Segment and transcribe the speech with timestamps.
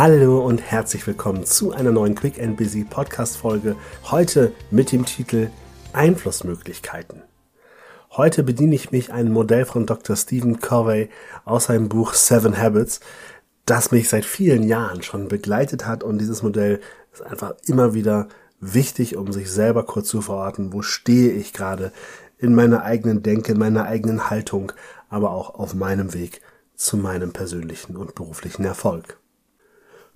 [0.00, 3.74] Hallo und herzlich willkommen zu einer neuen Quick and Busy Podcast Folge.
[4.04, 5.50] Heute mit dem Titel
[5.92, 7.24] Einflussmöglichkeiten.
[8.12, 10.14] Heute bediene ich mich einem Modell von Dr.
[10.14, 11.10] Stephen Covey
[11.44, 13.00] aus seinem Buch Seven Habits,
[13.66, 16.78] das mich seit vielen Jahren schon begleitet hat und dieses Modell
[17.12, 18.28] ist einfach immer wieder
[18.60, 21.90] wichtig, um sich selber kurz zu verorten, wo stehe ich gerade
[22.38, 24.70] in meiner eigenen Denke, in meiner eigenen Haltung,
[25.08, 26.40] aber auch auf meinem Weg
[26.76, 29.18] zu meinem persönlichen und beruflichen Erfolg.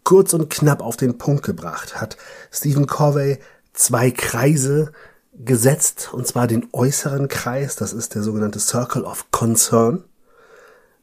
[0.05, 2.16] Kurz und knapp auf den Punkt gebracht hat
[2.51, 3.38] Stephen Covey
[3.73, 4.92] zwei Kreise
[5.33, 10.05] gesetzt, und zwar den äußeren Kreis, das ist der sogenannte Circle of Concern.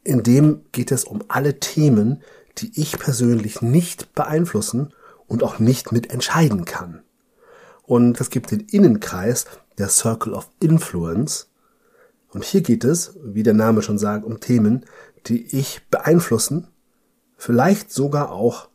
[0.03, 2.21] In dem geht es um alle Themen,
[2.57, 4.93] die ich persönlich nicht beeinflussen
[5.27, 7.03] und auch nicht mitentscheiden kann.
[7.83, 9.45] Und es gibt den Innenkreis,
[9.77, 11.49] der Circle of Influence.
[12.31, 14.85] Und hier geht es, wie der Name schon sagt, um Themen,
[15.25, 16.67] die ich beeinflussen,
[17.37, 18.68] vielleicht sogar auch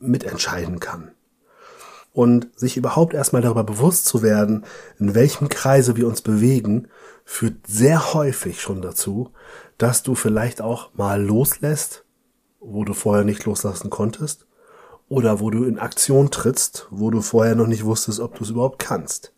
[0.00, 1.12] mitentscheiden kann.
[2.12, 4.64] Und sich überhaupt erstmal darüber bewusst zu werden,
[4.98, 6.88] in welchem Kreise wir uns bewegen,
[7.24, 9.30] führt sehr häufig schon dazu,
[9.78, 12.04] dass du vielleicht auch mal loslässt,
[12.58, 14.46] wo du vorher nicht loslassen konntest,
[15.08, 18.50] oder wo du in Aktion trittst, wo du vorher noch nicht wusstest, ob du es
[18.50, 19.32] überhaupt kannst.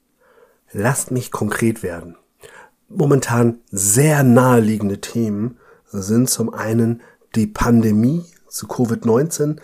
[0.70, 2.16] Lasst mich konkret werden.
[2.88, 5.58] Momentan sehr naheliegende Themen
[5.90, 7.00] sind zum einen
[7.34, 9.58] die Pandemie zu Covid-19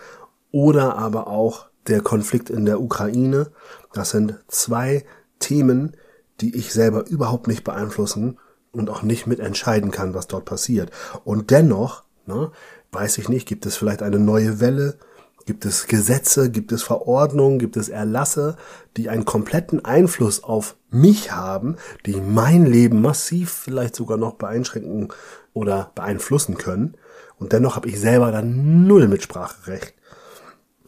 [0.51, 3.51] oder aber auch der Konflikt in der Ukraine.
[3.93, 5.05] Das sind zwei
[5.39, 5.97] Themen,
[6.41, 8.39] die ich selber überhaupt nicht beeinflussen
[8.73, 10.91] und auch nicht mitentscheiden kann, was dort passiert.
[11.25, 12.51] Und dennoch, ne,
[12.93, 14.99] weiß ich nicht, gibt es vielleicht eine neue Welle,
[15.47, 18.57] gibt es Gesetze, gibt es Verordnungen, gibt es Erlasse,
[18.99, 25.09] die einen kompletten Einfluss auf mich haben, die mein Leben massiv vielleicht sogar noch beeinschränken
[25.55, 26.97] oder beeinflussen können.
[27.39, 29.95] Und dennoch habe ich selber dann null Mitspracherecht.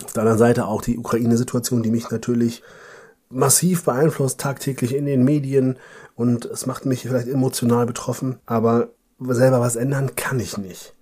[0.04, 2.62] Auf der anderen Seite auch die Ukraine-Situation, die mich natürlich
[3.28, 5.76] massiv beeinflusst, tagtäglich in den Medien
[6.16, 8.88] und es macht mich vielleicht emotional betroffen, aber
[9.20, 10.94] selber was ändern kann ich nicht.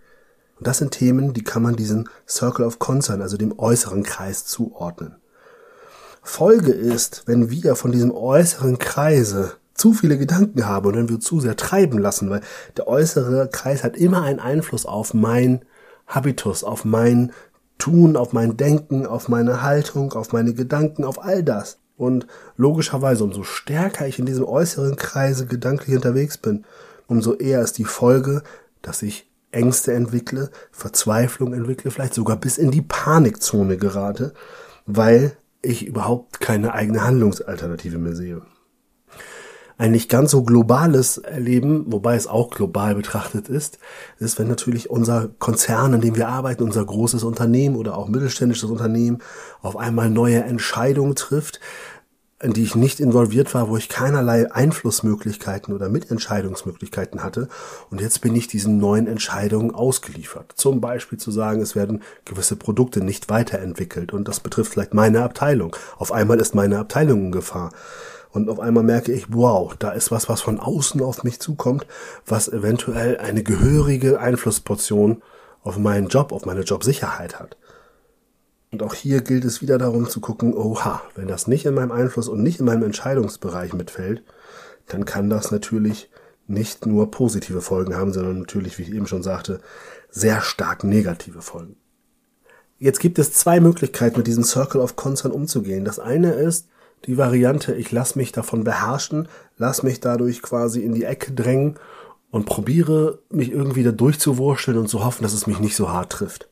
[0.59, 4.45] Und das sind Themen, die kann man diesem Circle of Concern, also dem äußeren Kreis,
[4.45, 5.17] zuordnen.
[6.23, 11.21] Folge ist, wenn wir von diesem äußeren Kreise zu viele Gedanken haben und wenn wir
[11.21, 12.43] zu sehr treiben lassen, weil
[12.77, 15.63] der äußere Kreis hat immer einen Einfluss auf mein
[16.07, 17.33] Habitus, auf mein
[17.79, 21.79] Tun, auf mein Denken, auf meine Haltung, auf meine Gedanken, auf all das.
[21.97, 26.65] Und logischerweise, umso stärker ich in diesem äußeren Kreise gedanklich unterwegs bin,
[27.07, 28.43] umso eher ist die Folge,
[28.83, 34.35] dass ich Ängste entwickle, Verzweiflung entwickle, vielleicht sogar bis in die Panikzone gerate,
[34.87, 38.43] weil ich überhaupt keine eigene Handlungsalternative mehr sehe
[39.79, 43.79] ein nicht ganz so globales Erleben, wobei es auch global betrachtet ist,
[44.19, 48.69] ist, wenn natürlich unser Konzern, in dem wir arbeiten, unser großes Unternehmen oder auch mittelständisches
[48.69, 49.19] Unternehmen
[49.63, 51.61] auf einmal neue Entscheidungen trifft,
[52.41, 57.49] in die ich nicht involviert war, wo ich keinerlei Einflussmöglichkeiten oder Mitentscheidungsmöglichkeiten hatte.
[57.91, 60.53] Und jetzt bin ich diesen neuen Entscheidungen ausgeliefert.
[60.55, 65.23] Zum Beispiel zu sagen, es werden gewisse Produkte nicht weiterentwickelt und das betrifft vielleicht meine
[65.23, 65.75] Abteilung.
[65.97, 67.71] Auf einmal ist meine Abteilung in Gefahr.
[68.31, 71.87] Und auf einmal merke ich, wow, da ist was, was von außen auf mich zukommt,
[72.27, 75.23] was eventuell eine gehörige Einflussportion
[75.63, 77.57] auf meinen Job, auf meine Jobsicherheit hat.
[78.71, 81.93] Und auch hier gilt es wieder darum zu gucken, oha, wenn das nicht in meinem
[81.93, 84.23] Einfluss und nicht in meinem Entscheidungsbereich mitfällt,
[84.87, 86.11] dann kann das natürlich
[86.47, 89.61] nicht nur positive Folgen haben, sondern natürlich, wie ich eben schon sagte,
[90.11, 91.77] sehr stark negative Folgen.
[92.79, 95.85] Jetzt gibt es zwei Möglichkeiten, mit diesem Circle of Concern umzugehen.
[95.85, 96.69] Das eine ist,
[97.07, 101.79] die Variante, ich lass mich davon beherrschen, lass mich dadurch quasi in die Ecke drängen
[102.31, 106.13] und probiere mich irgendwie da durchzuwurschteln und zu hoffen, dass es mich nicht so hart
[106.13, 106.49] trifft.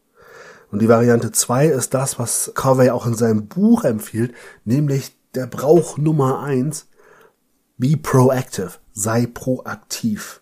[0.71, 4.35] Und die Variante zwei ist das, was Covey auch in seinem Buch empfiehlt,
[4.65, 6.89] nämlich der Brauch Nummer eins:
[7.77, 10.41] be proactive, sei proaktiv.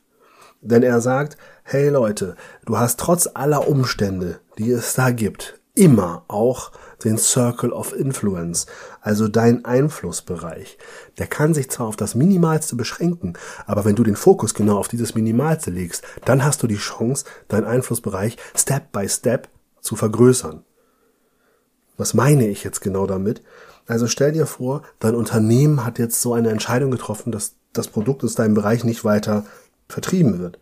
[0.61, 6.25] Denn er sagt, hey Leute, du hast trotz aller Umstände, die es da gibt, immer
[6.29, 6.71] auch
[7.03, 8.67] den Circle of Influence,
[9.01, 10.79] also dein Einflussbereich.
[11.19, 13.35] Der kann sich zwar auf das Minimalste beschränken,
[13.67, 17.25] aber wenn du den Fokus genau auf dieses Minimalste legst, dann hast du die Chance,
[17.49, 19.49] deinen Einflussbereich Step by Step
[19.81, 20.65] zu vergrößern.
[21.97, 23.43] Was meine ich jetzt genau damit?
[23.87, 28.25] Also stell dir vor, dein Unternehmen hat jetzt so eine Entscheidung getroffen, dass das Produkt
[28.25, 29.45] aus deinem Bereich nicht weiter
[29.89, 30.59] vertrieben wird.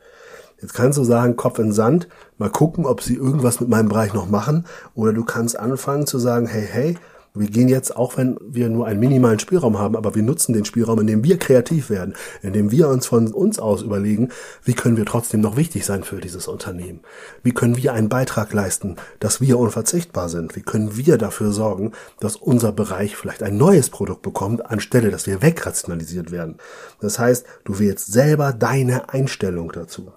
[0.62, 4.14] Jetzt kannst du sagen, Kopf in Sand, mal gucken, ob sie irgendwas mit meinem Bereich
[4.14, 4.64] noch machen.
[4.94, 6.97] Oder du kannst anfangen zu sagen, hey, hey,
[7.35, 10.67] Wir gehen jetzt, auch wenn wir nur einen minimalen Spielraum haben, aber wir nutzen den
[10.67, 14.29] Spielraum, indem wir kreativ werden, indem wir uns von uns aus überlegen,
[14.64, 17.00] wie können wir trotzdem noch wichtig sein für dieses Unternehmen?
[17.43, 20.56] Wie können wir einen Beitrag leisten, dass wir unverzichtbar sind?
[20.56, 25.26] Wie können wir dafür sorgen, dass unser Bereich vielleicht ein neues Produkt bekommt, anstelle, dass
[25.26, 26.58] wir wegrationalisiert werden?
[27.00, 30.12] Das heißt, du wählst selber deine Einstellung dazu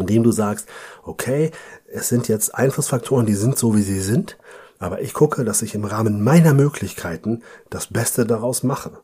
[0.00, 0.68] indem du sagst,
[1.02, 1.50] okay,
[1.86, 4.38] es sind jetzt Einflussfaktoren, die sind so, wie sie sind,
[4.78, 9.02] aber ich gucke, dass ich im Rahmen meiner Möglichkeiten das Beste daraus mache,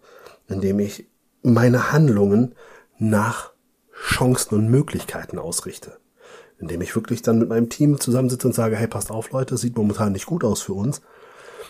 [0.48, 1.08] indem ich
[1.42, 2.54] meine Handlungen
[2.98, 3.52] nach
[3.92, 5.98] Chancen und Möglichkeiten ausrichte.
[6.58, 9.76] Indem ich wirklich dann mit meinem Team zusammensitze und sage, hey, passt auf, Leute, sieht
[9.76, 11.02] momentan nicht gut aus für uns.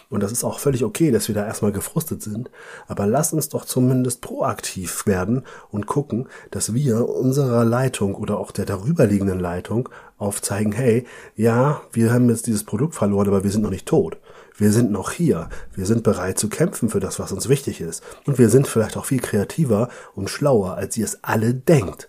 [0.08, 2.50] Und das ist auch völlig okay, dass wir da erstmal gefrustet sind.
[2.86, 8.52] Aber lass uns doch zumindest proaktiv werden und gucken, dass wir unserer Leitung oder auch
[8.52, 13.62] der darüberliegenden Leitung aufzeigen, hey, ja, wir haben jetzt dieses Produkt verloren, aber wir sind
[13.62, 14.18] noch nicht tot.
[14.56, 15.48] Wir sind noch hier.
[15.74, 18.02] Wir sind bereit zu kämpfen für das, was uns wichtig ist.
[18.26, 22.08] Und wir sind vielleicht auch viel kreativer und schlauer, als ihr es alle denkt.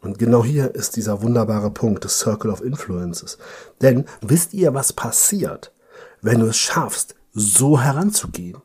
[0.00, 3.38] Und genau hier ist dieser wunderbare Punkt des Circle of Influences.
[3.80, 5.72] Denn wisst ihr, was passiert,
[6.24, 8.56] wenn du es schaffst, so heranzugehen.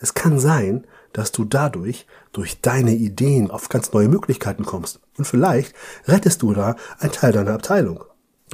[0.00, 5.00] Es kann sein, dass du dadurch durch deine Ideen auf ganz neue Möglichkeiten kommst.
[5.16, 5.74] Und vielleicht
[6.06, 8.04] rettest du da einen Teil deiner Abteilung.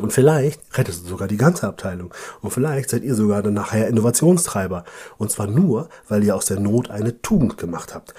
[0.00, 2.12] Und vielleicht rettest du sogar die ganze Abteilung.
[2.40, 4.84] Und vielleicht seid ihr sogar dann nachher Innovationstreiber.
[5.16, 8.14] Und zwar nur, weil ihr aus der Not eine Tugend gemacht habt.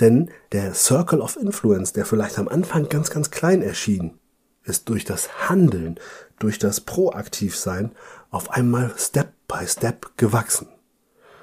[0.00, 4.18] Denn der Circle of Influence, der vielleicht am Anfang ganz, ganz klein erschien,
[4.64, 5.98] ist durch das Handeln,
[6.38, 7.92] durch das Proaktivsein
[8.30, 10.68] auf einmal Step by Step gewachsen.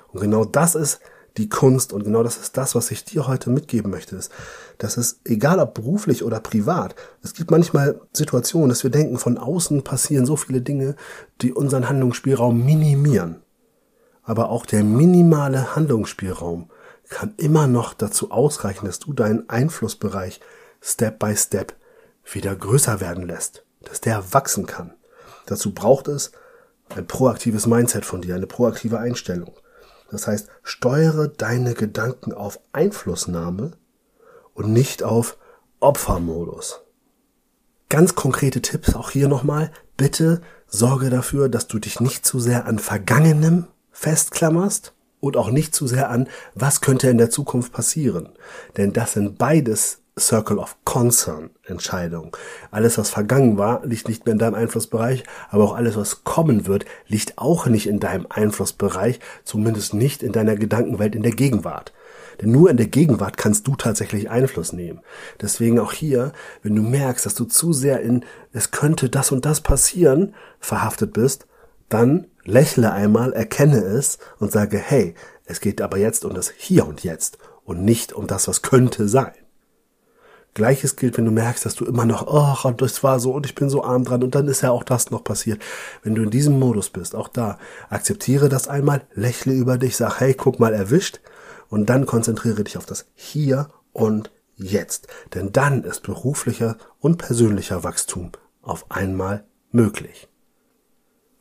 [0.07, 1.01] Und genau das ist
[1.37, 4.31] die Kunst und genau das ist das, was ich dir heute mitgeben möchte, ist,
[4.77, 9.37] dass es, egal ob beruflich oder privat, es gibt manchmal Situationen, dass wir denken, von
[9.37, 10.95] außen passieren so viele Dinge,
[11.41, 13.41] die unseren Handlungsspielraum minimieren.
[14.23, 16.69] Aber auch der minimale Handlungsspielraum
[17.09, 20.39] kann immer noch dazu ausreichen, dass du deinen Einflussbereich
[20.81, 21.75] Step by Step
[22.31, 24.93] wieder größer werden lässt, dass der wachsen kann.
[25.45, 26.31] Dazu braucht es
[26.89, 29.53] ein proaktives Mindset von dir, eine proaktive Einstellung.
[30.11, 33.71] Das heißt, steuere deine Gedanken auf Einflussnahme
[34.53, 35.37] und nicht auf
[35.79, 36.81] Opfermodus.
[37.89, 39.71] Ganz konkrete Tipps auch hier nochmal.
[39.97, 45.73] Bitte sorge dafür, dass du dich nicht zu sehr an Vergangenem festklammerst und auch nicht
[45.73, 48.29] zu sehr an, was könnte in der Zukunft passieren.
[48.77, 52.37] Denn das sind beides Circle of Concern Entscheidung.
[52.71, 56.67] Alles, was vergangen war, liegt nicht mehr in deinem Einflussbereich, aber auch alles, was kommen
[56.67, 61.91] wird, liegt auch nicht in deinem Einflussbereich, zumindest nicht in deiner Gedankenwelt in der Gegenwart.
[62.41, 65.01] Denn nur in der Gegenwart kannst du tatsächlich Einfluss nehmen.
[65.41, 66.31] Deswegen auch hier,
[66.63, 68.23] wenn du merkst, dass du zu sehr in
[68.53, 71.45] es könnte das und das passieren verhaftet bist,
[71.89, 75.13] dann lächle einmal, erkenne es und sage, hey,
[75.45, 79.07] es geht aber jetzt um das Hier und Jetzt und nicht um das, was könnte
[79.07, 79.33] sein.
[80.55, 83.53] Gleiches gilt, wenn du merkst, dass du immer noch, ach, das war so und ich
[83.53, 85.61] bin so arm dran und dann ist ja auch das noch passiert.
[86.01, 87.59] Wenn du in diesem Modus bist, auch da,
[87.89, 91.19] akzeptiere das einmal, lächle über dich, sag, hey, guck mal, erwischt
[91.69, 95.07] und dann konzentriere dich auf das Hier und Jetzt.
[95.33, 98.31] Denn dann ist beruflicher und persönlicher Wachstum
[98.61, 100.29] auf einmal möglich.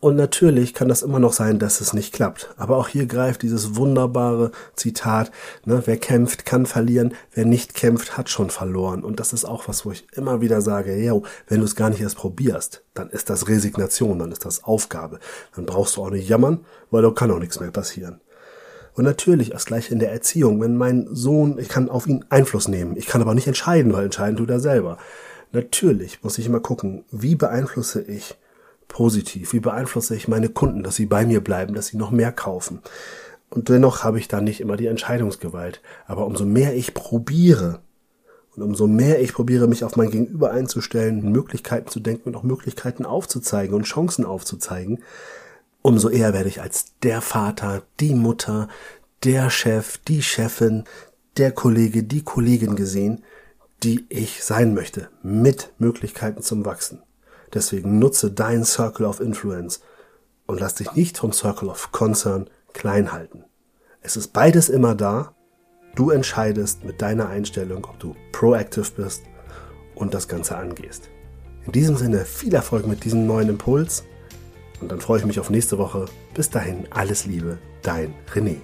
[0.05, 2.53] Und natürlich kann das immer noch sein, dass es nicht klappt.
[2.59, 5.33] Aber auch hier greift dieses wunderbare Zitat,
[5.65, 9.03] ne, wer kämpft, kann verlieren, wer nicht kämpft, hat schon verloren.
[9.03, 11.89] Und das ist auch was, wo ich immer wieder sage, yo, wenn du es gar
[11.89, 15.21] nicht erst probierst, dann ist das Resignation, dann ist das Aufgabe.
[15.57, 18.21] Dann brauchst du auch nicht jammern, weil da kann auch nichts mehr passieren.
[18.93, 20.61] Und natürlich, das gleiche in der Erziehung.
[20.61, 24.05] Wenn mein Sohn, ich kann auf ihn Einfluss nehmen, ich kann aber nicht entscheiden, weil
[24.05, 24.99] entscheiden tut er selber.
[25.53, 28.37] Natürlich muss ich immer gucken, wie beeinflusse ich
[28.89, 29.53] positiv?
[29.53, 32.81] Wie beeinflusse ich meine Kunden, dass sie bei mir bleiben, dass sie noch mehr kaufen?
[33.51, 35.81] Und dennoch habe ich da nicht immer die Entscheidungsgewalt.
[36.07, 37.81] Aber umso mehr ich probiere
[38.57, 42.43] und umso mehr ich probiere, mich auf mein Gegenüber einzustellen, Möglichkeiten zu denken und auch
[42.43, 45.03] Möglichkeiten aufzuzeigen und Chancen aufzuzeigen,
[45.83, 48.69] umso eher werde ich als der Vater, die Mutter,
[49.23, 50.85] der Chef, die Chefin,
[51.37, 53.25] der Kollege, die Kollegin gesehen,
[53.83, 57.03] die ich sein möchte, mit Möglichkeiten zum Wachsen.
[57.55, 59.81] Deswegen nutze dein Circle of Influence
[60.47, 63.45] und lass dich nicht vom Circle of Concern klein halten.
[64.03, 65.35] Es ist beides immer da.
[65.95, 69.23] Du entscheidest mit deiner Einstellung, ob du proactive bist
[69.95, 71.09] und das Ganze angehst.
[71.65, 74.05] In diesem Sinne viel Erfolg mit diesem neuen Impuls
[74.81, 76.07] und dann freue ich mich auf nächste Woche.
[76.35, 78.57] Bis dahin alles Liebe, dein René.